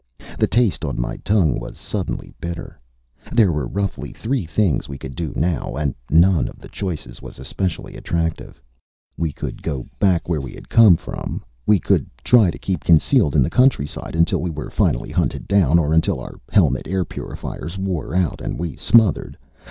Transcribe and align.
The 0.39 0.47
taste 0.47 0.83
on 0.83 0.99
my 0.99 1.17
tongue 1.17 1.59
was 1.59 1.77
suddenly 1.77 2.33
bitter. 2.41 2.79
There 3.31 3.51
were 3.51 3.67
roughly 3.67 4.11
three 4.11 4.45
things 4.47 4.89
we 4.89 4.97
could 4.97 5.13
do 5.15 5.31
now, 5.35 5.75
and 5.77 5.93
none 6.09 6.47
of 6.47 6.57
the 6.57 6.69
choices 6.69 7.21
was 7.21 7.37
especially 7.37 7.95
attractive. 7.95 8.59
We 9.15 9.31
could 9.31 9.61
go 9.61 9.85
back 9.99 10.27
where 10.27 10.41
we 10.41 10.53
had 10.53 10.69
come 10.69 10.97
from. 10.97 11.45
We 11.67 11.77
could 11.79 12.09
try 12.23 12.49
to 12.49 12.57
keep 12.57 12.83
concealed 12.83 13.35
in 13.35 13.43
the 13.43 13.51
countryside, 13.51 14.15
until 14.15 14.41
we 14.41 14.49
were 14.49 14.71
finally 14.71 15.11
hunted 15.11 15.47
down, 15.47 15.77
or 15.77 15.93
until 15.93 16.19
our 16.19 16.39
helmet 16.49 16.87
air 16.87 17.05
purifiers 17.05 17.77
wore 17.77 18.15
out 18.15 18.41
and 18.41 18.57
we 18.57 18.75
smothered. 18.77 19.37